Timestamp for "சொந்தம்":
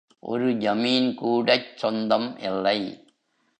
1.75-2.27